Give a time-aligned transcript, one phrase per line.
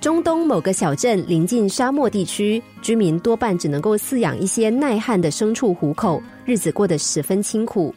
[0.00, 7.92] 中东某个小镇临近沙漠地区，居民多半只能够饲养一些耐旱的牲畜糊口，日子过得十分清苦。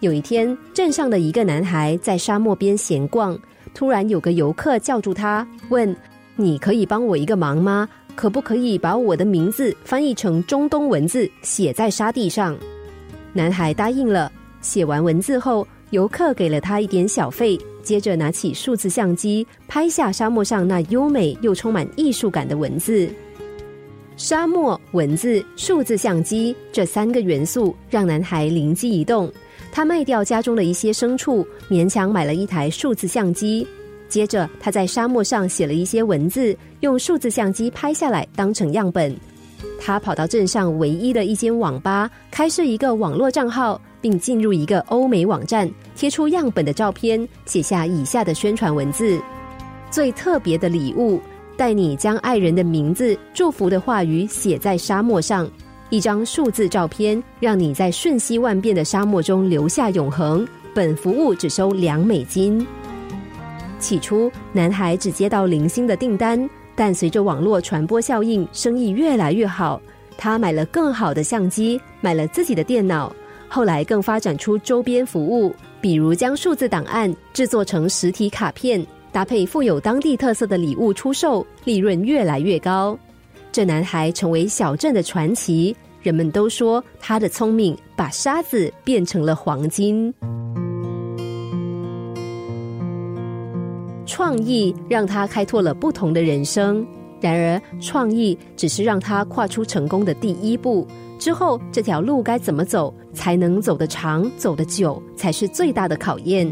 [0.00, 3.38] 有一天，镇上的一个男孩在沙漠边闲逛，
[3.72, 5.96] 突然有个游客叫住他，问
[6.36, 7.88] ：“你可以帮我一个忙吗？
[8.14, 12.54] 可不可以把我的名字翻译成中东文字，写在沙地上？”
[13.32, 14.30] 男孩答应了。
[14.60, 15.66] 写完文字后，
[15.96, 23.08] 游客给了他一点小费，接着拿起数字相机拍下沙漠上那优美又充满艺术感的文字。
[24.14, 29.32] 沙漠、文字、数字相机这三个元素让男孩灵机一动。
[29.72, 33.66] 他卖掉家中的一些牲畜，勉强买了一台数字相机。
[34.06, 39.16] 接着，他在沙漠上写了一些文字，用数字相机拍下来当成样本。
[39.80, 49.20] 他跑到镇上唯一的一间网吧，开设一个网络账号，并进入一个欧美网站，贴出样本的照片，写下以下的宣传文字：
[49.90, 51.20] 最特别的礼物，
[51.56, 55.48] 带你将爱人的名字、祝福的话语写在沙漠上。
[55.88, 60.46] 一张数字照片，让你在瞬息万变的沙漠中留下永恒。
[60.74, 62.66] 本服务只收两美金。
[63.78, 69.80] 起初，男孩只接到零星的订单，但随着网络传播效应，生意越来越好。
[70.18, 73.14] 他买了更好的相机，买了自己的电脑，
[73.56, 82.98] 后来更发展出周边服务，比如将数字档案制作成实体卡片，搭配富有当地特色的礼物出售，利润越来越高。
[83.50, 90.12] 这男孩成为小镇的传奇，人们都说他的聪明把沙子变成了黄金。
[94.04, 96.86] 创意让他开拓了不同的人生，
[97.20, 100.86] 然而创意只是让他跨出成功的第一步。
[101.18, 106.46] 之后这条路该怎么走才能走得长、走得久，才是最大的考验。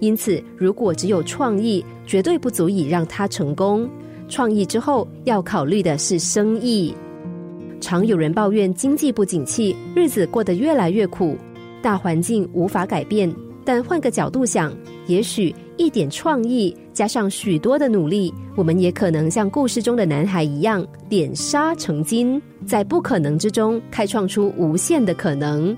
[0.00, 3.88] 因此，如果只有创意，绝对不足以让他成功。
[4.28, 6.94] 创意之后要考虑的是生意。
[7.80, 11.36] 常有人抱怨经济不景气，日子过得越来越苦，
[11.80, 13.32] 大环境无法改变。
[13.64, 14.72] 但换个角度想，
[15.10, 25.76] 也许一点创意加上许多的努力，我们也可能像故事中的男孩一样，点沙成金，在不可能之中开创出无限的可能。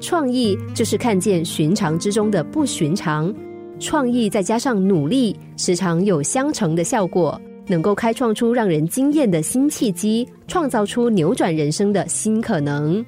[0.00, 3.34] 创意就是看见寻常之中的不寻常，
[3.80, 7.40] 创意再加上努力，时常有相乘的效果。
[7.68, 13.04] 能够开创出让人惊艳的新契机，创造出扭转人生的新可能。